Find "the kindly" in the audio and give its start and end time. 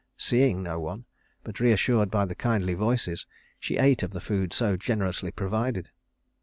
2.25-2.73